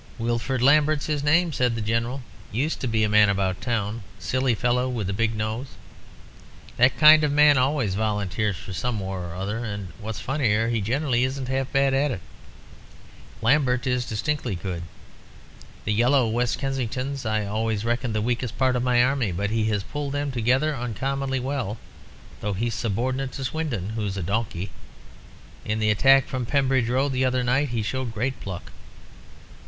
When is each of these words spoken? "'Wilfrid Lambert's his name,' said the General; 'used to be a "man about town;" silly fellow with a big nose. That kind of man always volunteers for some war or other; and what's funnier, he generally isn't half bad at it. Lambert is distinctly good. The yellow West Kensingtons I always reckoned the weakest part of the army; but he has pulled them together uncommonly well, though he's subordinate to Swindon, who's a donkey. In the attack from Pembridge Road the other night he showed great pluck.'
"'Wilfrid 0.17 0.63
Lambert's 0.63 1.05
his 1.05 1.21
name,' 1.23 1.53
said 1.53 1.75
the 1.75 1.79
General; 1.79 2.23
'used 2.51 2.79
to 2.81 2.87
be 2.87 3.03
a 3.03 3.07
"man 3.07 3.29
about 3.29 3.61
town;" 3.61 4.01
silly 4.17 4.55
fellow 4.55 4.89
with 4.89 5.07
a 5.11 5.13
big 5.13 5.35
nose. 5.35 5.67
That 6.77 6.97
kind 6.97 7.23
of 7.23 7.31
man 7.31 7.55
always 7.59 7.93
volunteers 7.93 8.57
for 8.57 8.73
some 8.73 8.99
war 8.99 9.27
or 9.27 9.35
other; 9.35 9.59
and 9.63 9.89
what's 9.99 10.19
funnier, 10.19 10.69
he 10.69 10.81
generally 10.81 11.23
isn't 11.23 11.49
half 11.49 11.71
bad 11.71 11.93
at 11.93 12.09
it. 12.09 12.19
Lambert 13.43 13.85
is 13.85 14.07
distinctly 14.07 14.55
good. 14.55 14.81
The 15.85 15.93
yellow 15.93 16.27
West 16.27 16.57
Kensingtons 16.57 17.23
I 17.23 17.45
always 17.45 17.85
reckoned 17.85 18.15
the 18.15 18.23
weakest 18.23 18.57
part 18.57 18.75
of 18.75 18.81
the 18.83 18.99
army; 19.03 19.31
but 19.31 19.51
he 19.51 19.65
has 19.65 19.83
pulled 19.83 20.13
them 20.13 20.31
together 20.31 20.75
uncommonly 20.75 21.39
well, 21.39 21.77
though 22.39 22.53
he's 22.53 22.73
subordinate 22.73 23.33
to 23.33 23.43
Swindon, 23.43 23.89
who's 23.89 24.17
a 24.17 24.23
donkey. 24.23 24.71
In 25.63 25.77
the 25.77 25.91
attack 25.91 26.25
from 26.25 26.47
Pembridge 26.47 26.89
Road 26.89 27.11
the 27.11 27.23
other 27.23 27.43
night 27.43 27.69
he 27.69 27.83
showed 27.83 28.15
great 28.15 28.39
pluck.' 28.39 28.71